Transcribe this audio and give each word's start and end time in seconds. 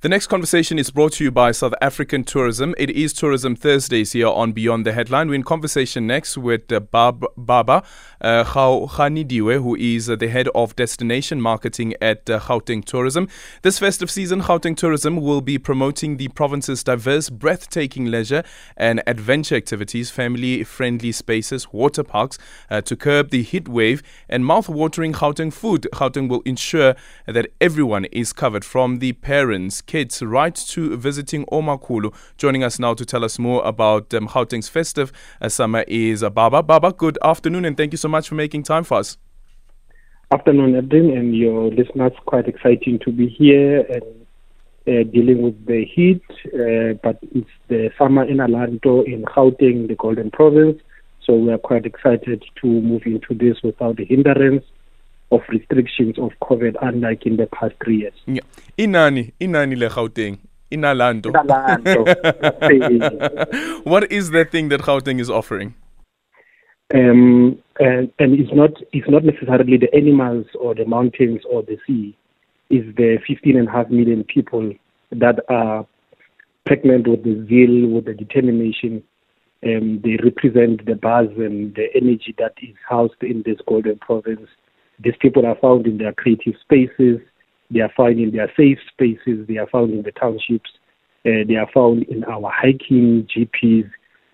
The 0.00 0.08
next 0.08 0.28
conversation 0.28 0.78
is 0.78 0.92
brought 0.92 1.14
to 1.14 1.24
you 1.24 1.32
by 1.32 1.50
South 1.50 1.74
African 1.80 2.22
Tourism. 2.22 2.72
It 2.78 2.88
is 2.90 3.12
Tourism 3.12 3.56
Thursdays 3.56 4.12
here 4.12 4.28
on 4.28 4.52
Beyond 4.52 4.86
the 4.86 4.92
Headline. 4.92 5.28
We're 5.28 5.34
in 5.34 5.42
conversation 5.42 6.06
next 6.06 6.38
with 6.38 6.70
uh, 6.70 6.78
Bab- 6.78 7.26
Baba 7.36 7.82
uh, 8.20 8.44
Khanidiwe, 8.44 9.60
who 9.60 9.74
is 9.74 10.08
uh, 10.08 10.14
the 10.14 10.28
head 10.28 10.46
of 10.54 10.76
destination 10.76 11.40
marketing 11.40 11.94
at 12.00 12.30
uh, 12.30 12.38
Gauteng 12.38 12.84
Tourism. 12.84 13.26
This 13.62 13.80
festive 13.80 14.08
season, 14.08 14.42
Gauteng 14.42 14.76
Tourism 14.76 15.16
will 15.16 15.40
be 15.40 15.58
promoting 15.58 16.16
the 16.16 16.28
province's 16.28 16.84
diverse, 16.84 17.28
breathtaking 17.28 18.06
leisure 18.06 18.44
and 18.76 19.02
adventure 19.04 19.56
activities, 19.56 20.12
family 20.12 20.62
friendly 20.62 21.10
spaces, 21.10 21.72
water 21.72 22.04
parks 22.04 22.38
uh, 22.70 22.80
to 22.82 22.94
curb 22.94 23.30
the 23.30 23.42
heat 23.42 23.66
wave, 23.66 24.04
and 24.28 24.46
mouth 24.46 24.68
watering 24.68 25.14
Gauteng 25.14 25.52
food. 25.52 25.88
Gauteng 25.92 26.28
will 26.28 26.42
ensure 26.42 26.94
that 27.26 27.48
everyone 27.60 28.04
is 28.12 28.32
covered 28.32 28.64
from 28.64 29.00
the 29.00 29.12
parents 29.14 29.82
kids 29.88 30.22
right 30.22 30.54
to 30.54 30.96
visiting 30.96 31.44
OoMakhulu. 31.46 32.14
Joining 32.36 32.62
us 32.62 32.78
now 32.78 32.94
to 32.94 33.04
tell 33.04 33.24
us 33.24 33.38
more 33.38 33.66
about 33.66 34.14
um, 34.14 34.28
things 34.48 34.68
festive 34.68 35.10
uh, 35.40 35.48
summer 35.48 35.84
is 35.88 36.22
uh, 36.22 36.30
Baba. 36.30 36.62
Baba, 36.62 36.92
good 36.92 37.18
afternoon 37.24 37.64
and 37.64 37.76
thank 37.76 37.92
you 37.92 37.98
so 37.98 38.08
much 38.08 38.28
for 38.28 38.36
making 38.36 38.62
time 38.62 38.84
for 38.84 38.98
us. 38.98 39.16
Afternoon, 40.30 40.74
Aldrin, 40.74 41.18
and 41.18 41.34
your 41.34 41.70
listeners. 41.70 42.12
Quite 42.26 42.46
exciting 42.46 42.98
to 43.00 43.10
be 43.10 43.28
here 43.28 43.80
and 43.80 44.26
uh, 44.86 45.10
dealing 45.10 45.40
with 45.40 45.66
the 45.66 45.84
heat, 45.86 46.22
uh, 46.48 46.92
but 47.02 47.18
it's 47.34 47.50
the 47.68 47.90
summer 47.98 48.24
in 48.24 48.36
Alanto 48.36 49.06
in 49.06 49.24
Gauteng, 49.24 49.88
the 49.88 49.94
Golden 49.94 50.30
Province. 50.30 50.80
So 51.24 51.34
we 51.34 51.50
are 51.50 51.58
quite 51.58 51.86
excited 51.86 52.44
to 52.60 52.66
move 52.66 53.02
into 53.06 53.34
this 53.34 53.56
without 53.62 53.96
the 53.96 54.04
hindrance 54.04 54.64
of 55.30 55.40
restrictions 55.48 56.18
of 56.18 56.32
COVID, 56.42 56.76
unlike 56.80 57.26
in 57.26 57.36
the 57.36 57.46
past 57.46 57.74
three 57.84 57.98
years. 57.98 58.14
Yeah. 58.26 58.40
Inani, 58.78 59.32
inani 59.40 59.76
le 59.76 59.88
Gauteng. 59.88 60.38
Inalando. 60.70 61.32
Inalando. 61.32 62.04
what 63.84 64.10
is 64.12 64.30
the 64.30 64.44
thing 64.44 64.68
that 64.68 64.80
Gauteng 64.82 65.20
is 65.20 65.30
offering? 65.30 65.74
Um, 66.94 67.58
and, 67.78 68.10
and 68.18 68.40
it's 68.40 68.52
not 68.52 68.70
it's 68.92 69.08
not 69.08 69.22
necessarily 69.22 69.76
the 69.76 69.94
animals 69.94 70.46
or 70.58 70.74
the 70.74 70.86
mountains 70.86 71.42
or 71.50 71.62
the 71.62 71.78
sea. 71.86 72.16
It's 72.70 72.96
the 72.96 73.18
15 73.26 73.58
and 73.58 73.68
a 73.68 73.70
half 73.70 73.90
million 73.90 74.24
people 74.24 74.72
that 75.10 75.40
are 75.48 75.86
pregnant 76.64 77.06
with 77.06 77.24
the 77.24 77.46
zeal, 77.46 77.88
with 77.88 78.06
the 78.06 78.14
determination. 78.14 79.02
Um, 79.64 80.00
they 80.02 80.16
represent 80.22 80.86
the 80.86 80.94
buzz 80.94 81.28
and 81.36 81.74
the 81.74 81.88
energy 81.94 82.34
that 82.38 82.54
is 82.62 82.76
housed 82.88 83.22
in 83.22 83.42
this 83.44 83.58
golden 83.66 83.98
province 83.98 84.48
these 85.02 85.14
people 85.20 85.46
are 85.46 85.56
found 85.56 85.86
in 85.86 85.98
their 85.98 86.12
creative 86.12 86.54
spaces, 86.60 87.20
they 87.70 87.80
are 87.80 87.92
found 87.96 88.18
in 88.18 88.32
their 88.32 88.50
safe 88.56 88.78
spaces, 88.90 89.46
they 89.46 89.58
are 89.58 89.68
found 89.68 89.92
in 89.92 90.02
the 90.02 90.12
townships, 90.12 90.70
uh, 91.26 91.44
they 91.46 91.56
are 91.56 91.68
found 91.72 92.04
in 92.04 92.24
our 92.24 92.50
hiking 92.50 93.26
GPs, 93.34 93.90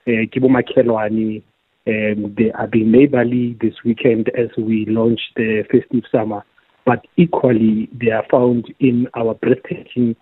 uh, 0.06 0.26
Kibo 0.32 1.42
Um, 1.86 2.34
they 2.38 2.50
are 2.52 2.66
being 2.66 2.92
neighborly 2.92 3.58
this 3.60 3.74
weekend 3.84 4.30
as 4.30 4.48
we 4.56 4.86
launch 4.86 5.20
the 5.36 5.64
festive 5.70 6.04
summer, 6.10 6.42
but 6.86 7.06
equally 7.16 7.88
they 7.92 8.10
are 8.10 8.24
found 8.30 8.72
in 8.80 9.06
our 9.14 9.34
breathtaking 9.34 10.16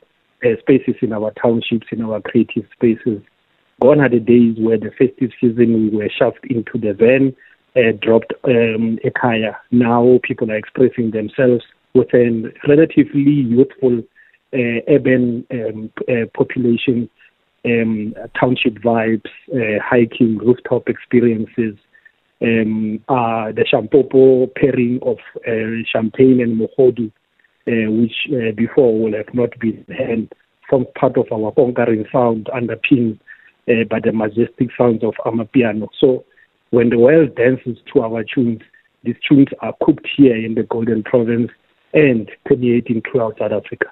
uh, 0.44 0.56
spaces 0.60 0.96
in 1.02 1.12
our 1.12 1.32
townships, 1.40 1.86
in 1.92 2.02
our 2.02 2.20
creative 2.20 2.64
spaces. 2.72 3.22
Gone 3.80 4.00
are 4.00 4.08
the 4.08 4.20
days 4.20 4.56
where 4.58 4.78
the 4.78 4.90
festive 4.90 5.30
season 5.40 5.90
we 5.90 5.96
were 5.96 6.08
shoved 6.08 6.44
into 6.50 6.78
the 6.78 6.94
van 6.94 7.34
uh, 7.76 7.92
dropped 8.00 8.32
um, 8.44 8.98
kaya. 9.20 9.56
Now 9.70 10.18
people 10.22 10.50
are 10.50 10.56
expressing 10.56 11.10
themselves 11.10 11.64
within 11.94 12.52
relatively 12.68 13.32
youthful 13.32 14.02
uh, 14.54 14.80
urban 14.88 15.46
um, 15.50 15.90
uh, 16.08 16.26
population, 16.34 17.08
um, 17.64 18.14
township 18.38 18.74
vibes, 18.74 19.30
uh, 19.54 19.80
hiking, 19.82 20.38
rooftop 20.38 20.88
experiences. 20.88 21.76
Um, 22.42 22.98
uh, 23.08 23.52
the 23.52 23.64
Shampopo 23.72 24.52
pairing 24.56 24.98
of 25.02 25.18
uh, 25.46 25.84
champagne 25.90 26.40
and 26.40 26.60
mohodu, 26.60 27.06
uh, 27.68 27.90
which 27.92 28.14
uh, 28.32 28.50
before 28.56 28.98
would 28.98 29.12
have 29.12 29.32
not 29.32 29.56
been 29.60 29.84
and 29.88 30.32
forms 30.68 30.88
part 30.98 31.16
of 31.16 31.26
our 31.30 31.52
conquering 31.52 32.04
sound 32.10 32.48
underpinned 32.52 33.20
uh, 33.68 33.84
by 33.88 34.00
the 34.00 34.10
majestic 34.12 34.70
sounds 34.76 35.04
of 35.04 35.14
Amapiano. 35.24 35.88
So 36.00 36.24
when 36.72 36.88
the 36.88 36.98
world 36.98 37.34
dances 37.34 37.76
to 37.92 38.00
our 38.00 38.24
tunes, 38.24 38.62
these 39.04 39.16
tunes 39.28 39.48
are 39.60 39.74
cooked 39.82 40.08
here 40.16 40.34
in 40.34 40.54
the 40.54 40.62
Golden 40.62 41.02
Province 41.02 41.50
and 41.92 42.30
permeating 42.46 43.02
throughout 43.02 43.36
South 43.38 43.52
Africa. 43.52 43.86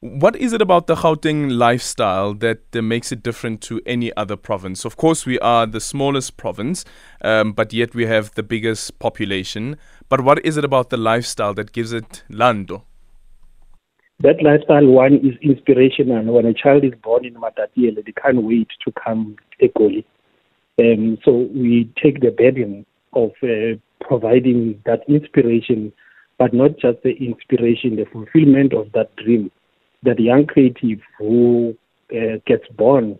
What 0.00 0.34
is 0.34 0.52
it 0.52 0.60
about 0.60 0.88
the 0.88 0.96
Gauteng 0.96 1.56
lifestyle 1.56 2.34
that 2.34 2.74
uh, 2.74 2.82
makes 2.82 3.12
it 3.12 3.22
different 3.22 3.60
to 3.62 3.80
any 3.86 4.14
other 4.16 4.36
province? 4.36 4.84
Of 4.84 4.96
course, 4.96 5.26
we 5.26 5.38
are 5.38 5.64
the 5.64 5.80
smallest 5.80 6.36
province, 6.36 6.84
um, 7.22 7.52
but 7.52 7.72
yet 7.72 7.94
we 7.94 8.06
have 8.06 8.34
the 8.34 8.42
biggest 8.42 8.98
population. 8.98 9.76
But 10.08 10.22
what 10.22 10.44
is 10.44 10.56
it 10.56 10.64
about 10.64 10.90
the 10.90 10.96
lifestyle 10.96 11.54
that 11.54 11.70
gives 11.72 11.92
it 11.92 12.24
lando? 12.28 12.84
That 14.20 14.42
lifestyle 14.42 14.86
one 14.86 15.14
is 15.14 15.34
inspirational. 15.40 16.34
When 16.34 16.46
a 16.46 16.54
child 16.54 16.84
is 16.84 16.94
born 17.00 17.24
in 17.24 17.34
Matatiele, 17.34 18.04
they 18.04 18.12
can't 18.12 18.42
wait 18.42 18.68
to 18.84 18.92
come 18.92 19.36
to 19.60 19.68
Egoli. 19.68 20.04
Um, 20.78 21.18
so 21.24 21.48
we 21.54 21.90
take 22.02 22.20
the 22.20 22.30
burden 22.30 22.84
of 23.14 23.30
uh, 23.42 23.78
providing 24.00 24.82
that 24.84 25.00
inspiration, 25.08 25.92
but 26.38 26.52
not 26.52 26.72
just 26.78 27.02
the 27.02 27.12
inspiration, 27.12 27.96
the 27.96 28.04
fulfillment 28.12 28.74
of 28.74 28.92
that 28.92 29.14
dream. 29.16 29.50
That 30.02 30.20
young 30.20 30.46
creative 30.46 31.00
who 31.18 31.76
uh, 32.12 32.38
gets 32.46 32.68
born 32.76 33.18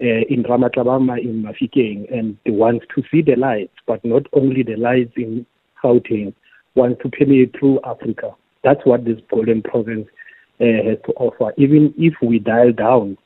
uh, 0.00 0.24
in 0.28 0.44
Ramatlabama 0.44 1.20
in 1.20 1.42
Mafikeng 1.42 2.12
and 2.16 2.38
wants 2.46 2.86
to 2.94 3.02
see 3.10 3.22
the 3.22 3.36
lights, 3.36 3.74
but 3.86 4.04
not 4.04 4.22
only 4.32 4.62
the 4.62 4.76
lights 4.76 5.12
in 5.16 5.44
Gauteng, 5.82 6.32
wants 6.74 7.02
to 7.02 7.10
permeate 7.10 7.54
through 7.58 7.80
Africa. 7.84 8.34
That's 8.62 8.80
what 8.84 9.04
this 9.04 9.18
Golden 9.30 9.62
Province 9.62 10.08
uh, 10.60 10.64
has 10.64 10.98
to 11.06 11.12
offer. 11.16 11.52
Even 11.56 11.92
if 11.98 12.14
we 12.22 12.38
dial 12.38 12.72
down 12.72 13.18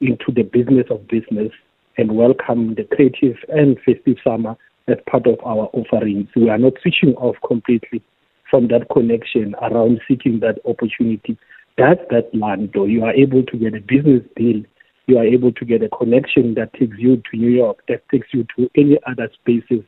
into 0.00 0.32
the 0.34 0.42
business 0.42 0.86
of 0.90 1.06
business, 1.08 1.52
and 1.98 2.16
welcome 2.16 2.74
the 2.74 2.84
creative 2.84 3.36
and 3.48 3.78
festive 3.84 4.16
summer 4.24 4.56
as 4.88 4.96
part 5.10 5.26
of 5.26 5.38
our 5.44 5.68
offerings. 5.72 6.28
We 6.34 6.48
are 6.48 6.58
not 6.58 6.74
switching 6.82 7.14
off 7.16 7.36
completely 7.46 8.02
from 8.50 8.68
that 8.68 8.88
connection 8.92 9.54
around 9.62 10.00
seeking 10.08 10.40
that 10.40 10.58
opportunity. 10.64 11.38
That's 11.78 12.00
that 12.10 12.34
land, 12.34 12.70
though. 12.74 12.84
You 12.84 13.04
are 13.04 13.14
able 13.14 13.42
to 13.44 13.56
get 13.56 13.74
a 13.74 13.80
business 13.80 14.22
deal. 14.36 14.62
You 15.06 15.18
are 15.18 15.24
able 15.24 15.52
to 15.52 15.64
get 15.64 15.82
a 15.82 15.88
connection 15.88 16.54
that 16.54 16.72
takes 16.74 16.96
you 16.98 17.16
to 17.16 17.36
New 17.36 17.50
York, 17.50 17.78
that 17.88 18.08
takes 18.10 18.28
you 18.32 18.46
to 18.56 18.70
any 18.76 18.98
other 19.06 19.28
spaces 19.40 19.84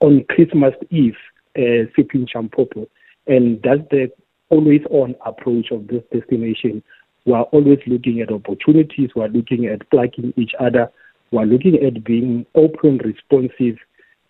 on 0.00 0.24
Christmas 0.28 0.74
Eve, 0.90 1.16
uh, 1.58 1.90
sipping 1.96 2.26
champopo. 2.26 2.86
And 3.26 3.60
that's 3.62 3.80
the 3.90 4.10
always 4.50 4.82
on 4.90 5.14
approach 5.24 5.70
of 5.70 5.88
this 5.88 6.02
destination. 6.12 6.82
We 7.24 7.32
are 7.32 7.44
always 7.44 7.78
looking 7.86 8.20
at 8.20 8.30
opportunities. 8.30 9.10
We 9.16 9.22
are 9.22 9.28
looking 9.28 9.66
at 9.66 9.88
plugging 9.90 10.34
each 10.36 10.52
other 10.60 10.90
we're 11.30 11.44
looking 11.44 11.76
at 11.84 12.04
being 12.04 12.46
open, 12.54 12.98
responsive, 12.98 13.76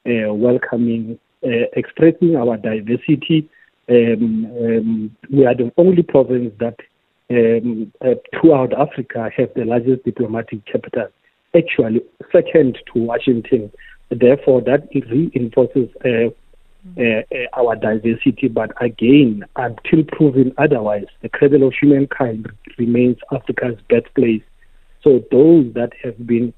uh, 0.06 0.32
welcoming, 0.32 1.18
uh, 1.44 1.66
expressing 1.74 2.36
our 2.36 2.56
diversity. 2.56 3.48
Um, 3.88 4.46
um, 4.58 5.16
we 5.30 5.44
are 5.46 5.54
the 5.54 5.70
only 5.76 6.02
province 6.02 6.52
that 6.58 6.76
um, 7.30 7.92
uh, 8.00 8.14
throughout 8.32 8.72
Africa 8.72 9.30
have 9.36 9.50
the 9.54 9.64
largest 9.64 10.04
diplomatic 10.04 10.64
capital, 10.66 11.08
actually 11.56 12.00
second 12.32 12.78
to 12.92 13.00
Washington. 13.00 13.70
Therefore, 14.10 14.60
that 14.62 14.88
reinforces 14.92 15.88
uh, 16.04 16.30
uh, 17.00 17.22
our 17.56 17.76
diversity. 17.76 18.48
But 18.48 18.70
again, 18.82 19.44
until 19.56 20.04
proven 20.04 20.52
otherwise, 20.58 21.06
the 21.22 21.28
cradle 21.28 21.66
of 21.66 21.74
humankind 21.80 22.50
remains 22.78 23.16
Africa's 23.32 23.78
birthplace. 23.88 24.42
So 25.02 25.22
those 25.30 25.72
that 25.74 25.92
have 26.02 26.26
been 26.26 26.52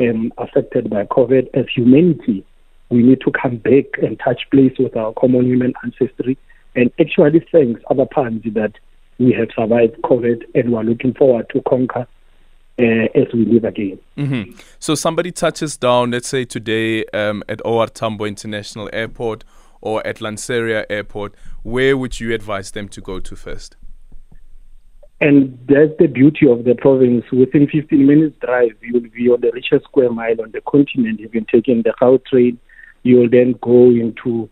um, 0.00 0.32
affected 0.38 0.90
by 0.90 1.04
COVID, 1.06 1.48
as 1.54 1.66
humanity, 1.74 2.44
we 2.90 3.02
need 3.02 3.20
to 3.22 3.30
come 3.30 3.56
back 3.58 3.84
and 4.02 4.18
touch 4.18 4.42
base 4.50 4.76
with 4.78 4.96
our 4.96 5.12
common 5.12 5.46
human 5.46 5.74
ancestry 5.84 6.36
and 6.74 6.90
actually 7.00 7.46
thanks 7.52 7.80
other 7.90 8.06
parties 8.06 8.52
that 8.54 8.72
we 9.18 9.32
have 9.32 9.48
survived 9.54 10.00
COVID 10.02 10.42
and 10.54 10.70
we 10.70 10.76
are 10.76 10.84
looking 10.84 11.14
forward 11.14 11.48
to 11.50 11.62
conquer 11.68 12.06
uh, 12.78 12.82
as 13.14 13.32
we 13.32 13.44
live 13.44 13.64
again. 13.64 13.98
Mm-hmm. 14.16 14.56
So 14.78 14.94
somebody 14.94 15.30
touches 15.30 15.76
down, 15.76 16.10
let's 16.12 16.28
say 16.28 16.44
today 16.44 17.04
um, 17.12 17.42
at 17.48 17.64
OR 17.64 17.86
Tambo 17.88 18.24
International 18.24 18.88
Airport 18.92 19.44
or 19.80 20.06
at 20.06 20.16
Lanseria 20.16 20.84
Airport, 20.88 21.34
where 21.62 21.96
would 21.96 22.20
you 22.20 22.34
advise 22.34 22.70
them 22.70 22.88
to 22.88 23.00
go 23.00 23.20
to 23.20 23.36
first? 23.36 23.76
And 25.20 25.58
that's 25.68 25.92
the 25.98 26.06
beauty 26.06 26.48
of 26.48 26.64
the 26.64 26.74
province. 26.74 27.24
Within 27.30 27.68
15 27.68 28.06
minutes 28.06 28.36
drive, 28.40 28.72
you'll 28.80 29.00
be 29.00 29.28
on 29.28 29.42
the 29.42 29.50
richest 29.52 29.84
square 29.84 30.10
mile 30.10 30.40
on 30.40 30.50
the 30.52 30.62
continent. 30.62 31.20
You 31.20 31.28
can 31.28 31.44
take 31.44 31.68
in 31.68 31.82
the 31.82 31.92
Gautrain. 32.00 32.56
You'll 33.02 33.28
then 33.28 33.54
go 33.60 33.90
into 33.90 34.48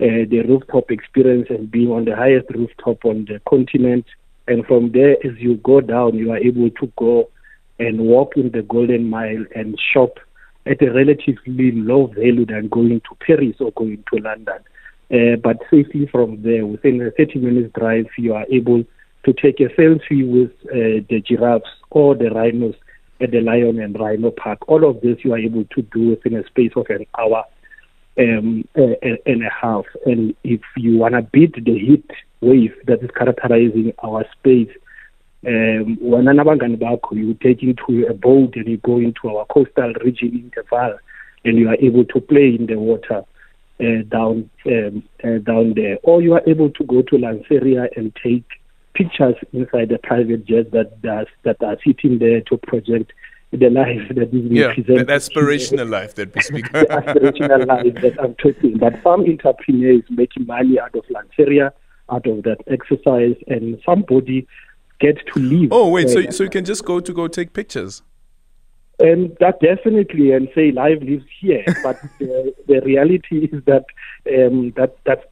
uh, 0.00 0.26
the 0.28 0.44
rooftop 0.48 0.90
experience 0.90 1.46
and 1.50 1.70
being 1.70 1.90
on 1.90 2.04
the 2.04 2.16
highest 2.16 2.50
rooftop 2.50 3.04
on 3.04 3.26
the 3.26 3.40
continent. 3.48 4.06
And 4.48 4.66
from 4.66 4.90
there, 4.90 5.12
as 5.24 5.38
you 5.38 5.56
go 5.58 5.80
down, 5.80 6.16
you 6.16 6.32
are 6.32 6.38
able 6.38 6.70
to 6.70 6.92
go 6.98 7.30
and 7.78 8.00
walk 8.00 8.36
in 8.36 8.50
the 8.50 8.62
Golden 8.62 9.08
Mile 9.08 9.44
and 9.54 9.78
shop 9.92 10.18
at 10.66 10.82
a 10.82 10.92
relatively 10.92 11.70
low 11.72 12.08
value 12.08 12.44
than 12.44 12.68
going 12.68 13.00
to 13.00 13.16
Paris 13.24 13.56
or 13.60 13.70
going 13.72 14.02
to 14.12 14.20
London. 14.20 14.58
Uh, 15.10 15.36
but 15.42 15.58
safely 15.70 16.08
from 16.10 16.42
there, 16.42 16.66
within 16.66 17.00
a 17.00 17.10
30 17.12 17.38
minutes 17.38 17.72
drive, 17.78 18.06
you 18.18 18.34
are 18.34 18.46
able 18.50 18.84
to 19.28 19.42
take 19.42 19.60
a 19.60 19.68
selfie 19.74 20.26
with 20.26 20.50
uh, 20.70 21.04
the 21.08 21.22
giraffes 21.26 21.68
or 21.90 22.14
the 22.14 22.30
rhinos 22.30 22.74
at 23.20 23.30
the 23.30 23.40
Lion 23.40 23.78
and 23.80 23.98
Rhino 23.98 24.30
Park. 24.30 24.60
All 24.68 24.88
of 24.88 25.00
this 25.02 25.18
you 25.22 25.34
are 25.34 25.38
able 25.38 25.64
to 25.64 25.82
do 25.82 26.10
within 26.10 26.34
a 26.34 26.46
space 26.46 26.72
of 26.76 26.86
an 26.88 27.04
hour 27.18 27.44
um, 28.18 28.66
and 28.74 29.44
a 29.44 29.50
half. 29.50 29.84
And 30.06 30.34
if 30.44 30.60
you 30.76 30.98
want 30.98 31.14
to 31.14 31.22
beat 31.22 31.54
the 31.62 31.78
heat 31.78 32.10
wave 32.40 32.74
that 32.86 33.02
is 33.02 33.10
characterizing 33.16 33.92
our 34.02 34.24
space, 34.38 34.70
um, 35.46 35.98
wena 36.02 36.32
nabangani 36.34 36.78
you 37.12 37.34
take 37.34 37.62
into 37.62 38.06
a 38.08 38.14
boat 38.14 38.56
and 38.56 38.66
you 38.66 38.78
go 38.78 38.98
into 38.98 39.28
our 39.28 39.44
coastal 39.46 39.92
region 40.04 40.30
interval 40.30 40.98
and 41.44 41.58
you 41.58 41.68
are 41.68 41.76
able 41.76 42.04
to 42.06 42.20
play 42.20 42.56
in 42.58 42.66
the 42.66 42.76
water 42.76 43.24
uh, 43.80 44.02
down 44.08 44.50
um, 44.66 45.02
uh, 45.22 45.38
down 45.38 45.74
there 45.76 45.98
or 46.02 46.20
you 46.20 46.34
are 46.34 46.42
able 46.48 46.70
to 46.70 46.82
go 46.84 47.02
to 47.02 47.16
Lanseria 47.16 47.86
and 47.96 48.12
take 48.20 48.44
pictures 48.94 49.34
inside 49.52 49.88
the 49.90 49.98
private 50.02 50.44
jet 50.44 50.70
that 50.72 51.00
does 51.02 51.26
that 51.44 51.62
are 51.62 51.76
sitting 51.86 52.18
there 52.18 52.40
to 52.42 52.56
project 52.58 53.12
the 53.52 53.70
life 53.70 54.08
that 54.08 54.24
is 54.24 54.30
being 54.30 54.56
yeah, 54.56 54.74
presented. 54.74 55.06
the 55.06 55.12
aspirational 55.12 55.88
life 55.88 56.14
that 56.16 56.34
we 56.34 56.42
speak. 56.42 56.70
the 56.72 56.84
aspirational 56.84 57.66
life 57.66 57.94
that 58.02 58.22
I'm 58.22 58.34
talking. 58.34 58.76
But 58.76 58.94
some 59.02 59.22
entrepreneurs 59.22 60.02
making 60.10 60.46
money 60.46 60.78
out 60.78 60.94
of 60.94 61.04
Lanseria, 61.06 61.72
out 62.10 62.26
of 62.26 62.42
that 62.42 62.58
exercise, 62.66 63.36
and 63.46 63.80
somebody 63.86 64.46
get 65.00 65.18
to 65.34 65.40
live. 65.40 65.72
Oh 65.72 65.88
wait, 65.88 66.10
so 66.10 66.28
so 66.30 66.44
you 66.44 66.50
can 66.50 66.64
just 66.64 66.84
go 66.84 67.00
to 67.00 67.12
go 67.12 67.28
take 67.28 67.52
pictures. 67.52 68.02
And 69.00 69.36
that 69.38 69.60
definitely, 69.60 70.32
and 70.32 70.48
say 70.54 70.72
life 70.72 70.98
lives 71.00 71.24
here. 71.40 71.64
but 71.84 72.00
the, 72.18 72.52
the 72.66 72.80
reality 72.80 73.48
is 73.52 73.62
that 73.64 73.84
um, 74.28 74.72
that 74.76 74.96
that's 75.06 75.24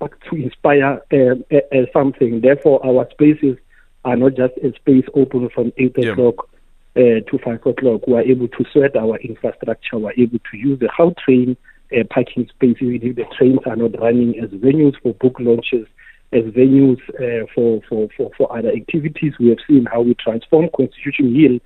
back 0.00 0.12
to 0.30 0.36
inspire 0.36 1.00
um, 1.12 1.44
something. 1.92 2.40
Therefore, 2.40 2.84
our 2.84 3.08
spaces 3.10 3.56
are 4.04 4.16
not 4.16 4.34
just 4.34 4.54
a 4.62 4.72
space 4.74 5.04
open 5.14 5.48
from 5.54 5.72
eight 5.78 5.94
Yeah. 5.96 6.12
o'clock 6.12 6.48
uh, 6.96 7.20
to 7.28 7.38
five 7.44 7.64
o'clock. 7.66 8.06
We 8.06 8.14
are 8.14 8.22
able 8.22 8.48
to 8.48 8.64
sweat 8.72 8.96
our 8.96 9.16
infrastructure. 9.18 9.98
We 9.98 10.06
are 10.06 10.14
able 10.16 10.38
to 10.38 10.56
use 10.56 10.78
the 10.78 10.88
how 10.96 11.14
train 11.24 11.56
uh, 11.92 12.04
parking 12.10 12.48
spaces. 12.48 13.00
If 13.02 13.16
the 13.16 13.24
trains 13.36 13.60
are 13.66 13.76
not 13.76 13.98
running 14.00 14.38
as 14.38 14.50
venues 14.50 14.94
for 15.02 15.14
book 15.14 15.36
launches, 15.38 15.86
as 16.32 16.44
venues 16.44 16.98
uh, 17.14 17.46
for, 17.54 17.80
for, 17.88 18.08
for, 18.16 18.30
for 18.36 18.56
other 18.56 18.70
activities. 18.70 19.32
We 19.38 19.48
have 19.50 19.58
seen 19.66 19.86
how 19.86 20.02
we 20.02 20.14
transform 20.14 20.68
Constitution 20.76 21.34
Hill 21.34 21.58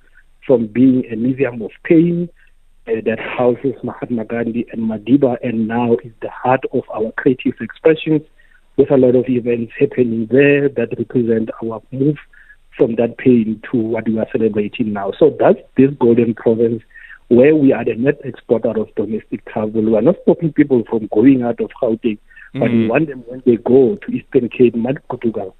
from 0.45 0.67
being 0.67 1.05
a 1.11 1.15
museum 1.15 1.61
of 1.61 1.71
pain 1.83 2.29
uh, 2.87 3.01
that 3.05 3.19
houses 3.19 3.75
Mahatma 3.83 4.25
Gandhi 4.25 4.65
and 4.71 4.81
Madiba, 4.89 5.37
and 5.43 5.67
now 5.67 5.93
is 6.03 6.13
the 6.21 6.29
heart 6.29 6.61
of 6.73 6.83
our 6.93 7.11
creative 7.13 7.53
expressions, 7.61 8.21
with 8.77 8.91
a 8.91 8.97
lot 8.97 9.15
of 9.15 9.25
events 9.27 9.73
happening 9.79 10.27
there 10.31 10.69
that 10.69 10.97
represent 10.97 11.49
our 11.63 11.81
move 11.91 12.17
from 12.77 12.95
that 12.95 13.17
pain 13.17 13.61
to 13.71 13.77
what 13.77 14.07
we 14.07 14.17
are 14.17 14.27
celebrating 14.31 14.93
now. 14.93 15.11
So 15.19 15.35
that's 15.39 15.59
this 15.77 15.91
golden 15.99 16.33
province 16.33 16.81
where 17.27 17.55
we 17.55 17.71
are 17.73 17.85
the 17.85 17.95
net 17.95 18.19
exporter 18.23 18.71
of 18.71 18.93
domestic 18.95 19.45
travel. 19.45 19.81
We 19.81 19.95
are 19.95 20.01
not 20.01 20.15
stopping 20.23 20.51
people 20.51 20.83
from 20.89 21.07
going 21.13 21.43
out 21.43 21.59
of 21.61 21.69
Gauteng, 21.81 22.17
but 22.53 22.69
we 22.69 22.87
want 22.87 23.07
them 23.07 23.23
when 23.27 23.41
they 23.45 23.55
go 23.55 23.95
to 23.95 24.11
Eastern 24.11 24.49
Cape, 24.49 24.75
Madkutugal, 24.75 25.53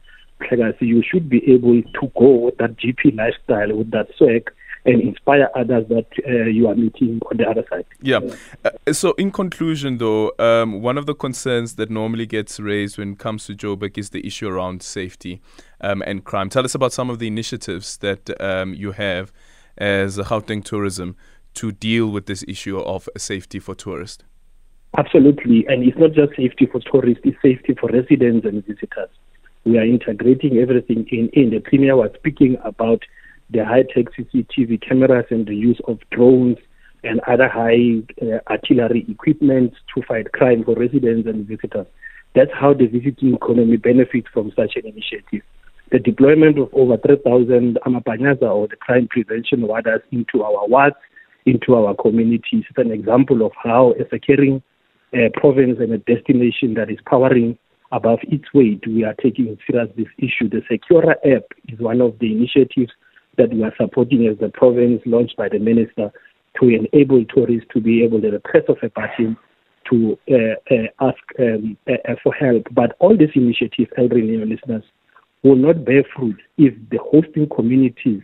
Legacy, 0.50 0.88
you 0.88 1.02
should 1.10 1.30
be 1.30 1.42
able 1.50 1.82
to 1.82 2.12
go 2.18 2.32
with 2.46 2.58
that 2.58 2.76
GP 2.76 3.16
lifestyle, 3.16 3.78
with 3.78 3.92
that 3.92 4.08
swag, 4.18 4.52
and 4.86 5.02
inspire 5.02 5.50
others 5.56 5.86
that 5.90 6.08
uh, 6.28 6.46
you 6.46 6.68
are 6.68 6.76
meeting 6.76 7.20
on 7.30 7.38
the 7.38 7.48
other 7.48 7.64
side. 7.70 7.86
Yeah. 8.02 8.20
Uh, 8.66 8.94
so, 8.94 9.14
in 9.14 9.32
conclusion, 9.32 9.98
though, 9.98 10.32
um, 10.40 10.82
one 10.82 10.98
of 10.98 11.06
the 11.06 11.14
concerns 11.14 11.76
that 11.76 11.90
normally 11.90 12.26
gets 12.26 12.60
raised 12.60 12.98
when 12.98 13.14
it 13.14 13.20
comes 13.20 13.46
to 13.46 13.54
Joburg 13.54 13.98
is 13.98 14.10
the 14.10 14.26
issue 14.26 14.48
around 14.48 14.82
safety 14.82 15.42
um, 15.82 16.02
and 16.06 16.24
crime. 16.24 16.50
Tell 16.50 16.66
us 16.66 16.76
about 16.76 16.94
some 16.94 17.10
of 17.10 17.20
the 17.20 17.28
initiatives 17.28 17.98
that 17.98 18.30
um, 18.42 18.74
you 18.74 18.94
have 18.94 19.32
as 19.78 20.18
a 20.18 20.24
Gauteng 20.24 20.64
Tourism 20.64 21.16
to 21.54 21.72
deal 21.72 22.08
with 22.08 22.26
this 22.26 22.44
issue 22.48 22.80
of 22.80 23.10
safety 23.18 23.60
for 23.60 23.76
tourists. 23.76 24.24
Absolutely, 24.98 25.66
and 25.68 25.84
it's 25.84 25.98
not 25.98 26.12
just 26.14 26.36
safety 26.36 26.66
for 26.66 26.82
tourists; 26.82 27.22
it's 27.24 27.42
safety 27.42 27.76
for 27.80 27.90
residents 27.90 28.46
and 28.46 28.66
visitors. 28.66 29.10
We 29.64 29.78
are 29.78 29.86
integrating 29.86 30.58
everything 30.58 31.08
in. 31.12 31.30
In 31.30 31.52
the 31.52 31.60
premier 31.60 31.96
was 31.96 32.12
speaking 32.16 32.58
about 32.64 33.04
the 33.52 33.66
high-tech 33.66 34.06
CCTV 34.18 34.82
cameras 34.88 35.26
and 35.30 35.48
the 35.48 35.56
use 35.56 35.80
of 35.88 36.00
drones 36.12 36.58
and 37.04 37.20
other 37.28 37.50
high 37.50 38.02
uh, 38.22 38.40
artillery 38.50 39.06
equipment 39.10 39.74
to 39.94 40.02
fight 40.04 40.32
crime 40.32 40.64
for 40.64 40.76
residents 40.76 41.28
and 41.28 41.48
visitors. 41.48 41.88
That's 42.36 42.52
how 42.54 42.74
the 42.74 42.88
visiting 42.88 43.34
economy 43.34 43.78
benefits 43.78 44.28
from 44.34 44.52
such 44.56 44.76
an 44.76 44.86
initiative. 44.86 45.42
The 45.92 46.00
deployment 46.00 46.58
of 46.58 46.70
over 46.74 46.96
3,000 46.98 47.80
Amapanyaza 47.86 48.44
or 48.44 48.68
the 48.68 48.78
crime 48.78 49.08
prevention 49.10 49.68
warders 49.68 50.02
into 50.12 50.44
our 50.44 50.68
wards, 50.68 50.96
into 51.46 51.76
our 51.76 51.94
communities 51.96 52.64
is 52.70 52.78
an 52.78 52.92
example 52.92 53.46
of 53.46 53.52
how, 53.62 53.94
a 54.00 54.20
caring 54.20 54.62
uh, 55.14 55.28
province 55.34 55.80
and 55.80 55.92
a 55.92 55.98
destination 55.98 56.76
that 56.76 56.90
is 56.90 57.00
powering 57.06 57.58
above 57.92 58.20
its 58.24 58.46
weight, 58.54 58.82
we 58.88 59.04
are 59.04 59.16
taking 59.16 59.58
serious 59.68 59.90
this 59.98 60.08
issue. 60.18 60.50
The 60.50 60.62
Secura 60.72 61.16
app 61.26 61.44
is 61.68 61.80
one 61.80 62.00
of 62.00 62.18
the 62.20 62.32
initiatives 62.32 62.92
that 63.42 63.54
we 63.54 63.64
are 63.64 63.74
supporting 63.80 64.28
as 64.28 64.38
the 64.40 64.50
province, 64.50 65.02
launched 65.06 65.36
by 65.36 65.50
the 65.50 65.60
minister, 65.60 66.12
to 66.60 66.70
enable 66.70 67.26
tourists 67.26 67.68
to 67.74 67.82
be 67.82 68.04
able, 68.04 68.22
the 68.22 68.42
press 68.44 68.64
of 68.68 68.78
a 68.84 68.90
button, 68.90 69.36
to 69.90 70.18
uh, 70.30 70.76
uh, 70.76 71.08
ask 71.10 71.18
um, 71.40 71.78
uh, 71.90 72.14
for 72.22 72.34
help. 72.34 72.64
But 72.72 72.96
all 73.00 73.18
these 73.18 73.36
initiatives, 73.36 73.90
Aldrin, 73.98 74.28
your 74.28 74.46
listeners, 74.46 74.84
will 75.44 75.56
not 75.56 75.86
bear 75.86 76.04
fruit 76.16 76.40
if 76.58 76.74
the 76.92 77.00
hosting 77.12 77.48
communities 77.50 78.22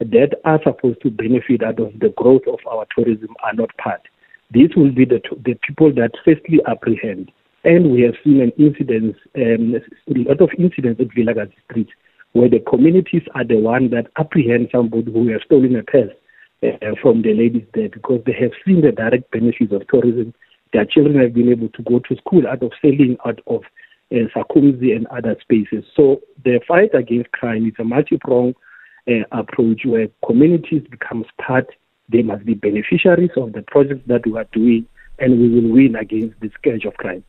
that 0.00 0.38
are 0.44 0.60
supposed 0.62 1.00
to 1.02 1.10
benefit 1.10 1.62
out 1.62 1.80
of 1.80 1.92
the 1.98 2.10
growth 2.16 2.46
of 2.46 2.60
our 2.70 2.86
tourism 2.94 3.34
are 3.42 3.54
not 3.54 3.70
part. 3.78 4.02
These 4.50 4.70
will 4.76 4.92
be 4.92 5.04
the, 5.04 5.20
the 5.44 5.58
people 5.66 5.92
that 5.94 6.12
firstly 6.24 6.60
apprehend. 6.66 7.32
And 7.64 7.90
we 7.90 8.02
have 8.02 8.14
seen 8.22 8.40
an 8.40 8.52
incident, 8.58 9.16
um, 9.34 9.74
a 9.74 10.28
lot 10.28 10.40
of 10.40 10.50
incidents 10.58 11.00
at 11.00 11.08
Vilakazi 11.08 11.54
Street, 11.68 11.88
where 12.32 12.48
the 12.48 12.60
communities 12.60 13.22
are 13.34 13.44
the 13.44 13.58
one 13.58 13.90
that 13.90 14.06
apprehend 14.16 14.68
somebody 14.70 15.10
who 15.10 15.28
has 15.28 15.40
stolen 15.44 15.76
a 15.76 15.82
purse 15.82 16.12
uh, 16.62 16.94
from 17.00 17.22
the 17.22 17.34
ladies 17.34 17.66
there 17.74 17.88
because 17.88 18.20
they 18.26 18.32
have 18.32 18.52
seen 18.64 18.80
the 18.80 18.92
direct 18.92 19.30
benefits 19.30 19.72
of 19.72 19.86
tourism. 19.88 20.34
Their 20.72 20.84
children 20.84 21.20
have 21.20 21.34
been 21.34 21.48
able 21.48 21.68
to 21.70 21.82
go 21.82 22.00
to 22.00 22.16
school 22.16 22.46
out 22.46 22.62
of 22.62 22.72
selling 22.82 23.16
out 23.24 23.40
of 23.46 23.62
uh, 24.12 24.28
Sakhumzi 24.34 24.94
and 24.94 25.06
other 25.08 25.36
spaces. 25.40 25.84
So 25.96 26.20
the 26.44 26.60
fight 26.66 26.94
against 26.94 27.32
crime 27.32 27.66
is 27.66 27.74
a 27.78 27.84
multi-pronged 27.84 28.54
uh, 29.08 29.24
approach 29.32 29.82
where 29.84 30.08
communities 30.26 30.82
becomes 30.90 31.26
part. 31.40 31.66
They 32.10 32.22
must 32.22 32.44
be 32.44 32.54
beneficiaries 32.54 33.30
of 33.36 33.52
the 33.52 33.62
projects 33.62 34.06
that 34.06 34.26
we 34.26 34.36
are 34.38 34.46
doing, 34.52 34.86
and 35.18 35.38
we 35.38 35.48
will 35.48 35.72
win 35.72 35.96
against 35.96 36.40
the 36.40 36.50
scourge 36.58 36.84
of 36.84 36.94
crime. 36.94 37.24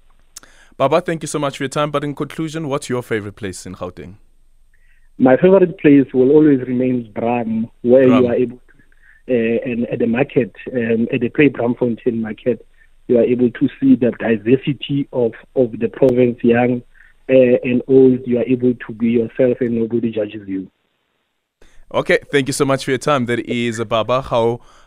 Baba, 0.78 1.02
thank 1.02 1.22
you 1.22 1.28
so 1.28 1.40
much 1.40 1.58
for 1.58 1.64
your 1.64 1.70
time. 1.70 1.92
But 1.92 2.04
in 2.06 2.16
conclusion, 2.16 2.70
what's 2.70 2.88
your 2.88 3.04
favorite 3.04 3.36
place 3.36 3.66
in 3.66 3.76
Gauteng? 3.76 4.16
My 5.22 5.36
favorite 5.36 5.78
place 5.80 6.08
will 6.14 6.32
always 6.32 6.62
remain 6.62 7.12
Braam, 7.12 7.70
where 7.82 8.08
Braam. 8.08 8.24
you 8.24 8.30
are 8.30 8.36
able 8.36 8.58
to, 8.58 9.34
uh, 9.36 9.70
and 9.70 9.86
at 9.88 10.00
the 10.00 10.08
market, 10.08 10.56
um, 10.74 11.10
at 11.14 11.20
the 11.20 11.28
Play 11.28 11.50
Braamfontein 11.50 12.22
market, 12.22 12.66
you 13.08 13.18
are 13.18 13.24
able 13.24 13.52
to 13.52 13.70
see 13.80 13.96
the 13.96 14.12
diversity 14.18 15.10
of, 15.12 15.34
of 15.58 15.78
the 15.78 15.90
province, 15.90 16.38
young 16.42 16.82
uh, 17.30 17.58
and 17.64 17.82
old. 17.90 18.26
You 18.26 18.40
are 18.40 18.44
able 18.44 18.74
to 18.74 18.94
be 18.94 19.08
yourself 19.08 19.58
and 19.60 19.76
nobody 19.76 20.10
judges 20.10 20.48
you. 20.48 20.72
Okay, 21.94 22.20
thank 22.32 22.48
you 22.48 22.54
so 22.54 22.64
much 22.66 22.86
for 22.86 22.92
your 22.92 23.00
time. 23.00 23.26
That 23.26 23.40
is 23.40 23.84
Baba 23.84 24.22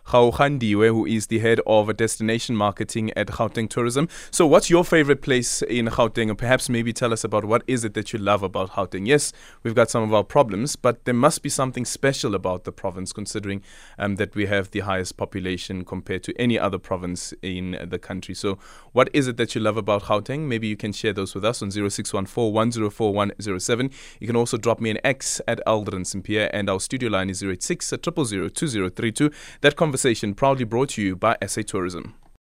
Gaoganediwe, 0.06 0.88
who 0.88 1.06
is 1.06 1.28
the 1.28 1.38
head 1.38 1.60
of 1.66 1.96
destination 1.96 2.56
marketing 2.56 3.12
at 3.16 3.28
Gauteng 3.28 3.68
Tourism. 3.68 4.08
So, 4.30 4.46
what's 4.46 4.68
your 4.68 4.84
favorite 4.84 5.22
place 5.22 5.62
in 5.62 5.86
Gauteng? 5.86 6.28
And 6.28 6.38
perhaps 6.38 6.68
maybe 6.68 6.92
tell 6.92 7.12
us 7.12 7.24
about 7.24 7.44
what 7.44 7.62
is 7.66 7.84
it 7.84 7.94
that 7.94 8.12
you 8.12 8.18
love 8.18 8.42
about 8.42 8.70
Gauteng. 8.70 9.06
Yes, 9.06 9.32
we've 9.62 9.74
got 9.74 9.90
some 9.90 10.02
of 10.02 10.12
our 10.12 10.24
problems, 10.24 10.76
but 10.76 11.04
there 11.04 11.14
must 11.14 11.42
be 11.42 11.48
something 11.48 11.84
special 11.84 12.34
about 12.34 12.64
the 12.64 12.72
province, 12.72 13.12
considering 13.12 13.62
um, 13.98 14.16
that 14.16 14.34
we 14.34 14.46
have 14.46 14.70
the 14.70 14.80
highest 14.80 15.16
population 15.16 15.84
compared 15.84 16.22
to 16.24 16.34
any 16.38 16.58
other 16.58 16.78
province 16.78 17.32
in 17.42 17.78
the 17.88 17.98
country. 17.98 18.34
So, 18.34 18.58
what 18.92 19.08
is 19.12 19.28
it 19.28 19.36
that 19.36 19.54
you 19.54 19.60
love 19.60 19.76
about 19.76 20.04
Gauteng? 20.04 20.40
Maybe 20.40 20.66
you 20.66 20.76
can 20.76 20.92
share 20.92 21.12
those 21.12 21.34
with 21.34 21.44
us 21.44 21.62
on 21.62 21.70
0614 21.70 22.52
104 22.52 23.14
107. 23.14 23.90
You 24.20 24.26
can 24.26 24.36
also 24.36 24.56
drop 24.56 24.80
me 24.80 24.90
an 24.90 24.98
X 25.04 25.40
at 25.46 25.60
Aldrin 25.66 26.06
Sampear, 26.06 26.50
and 26.52 26.68
our 26.68 26.80
studio 26.80 27.08
line 27.08 27.30
is 27.30 27.42
086 27.42 27.90
2032. 28.02 29.30
That 29.60 29.76
conversation 29.92 30.32
proudly 30.32 30.64
brought 30.64 30.88
to 30.88 31.02
you 31.02 31.14
by 31.14 31.36
SA 31.46 31.60
Tourism. 31.60 32.14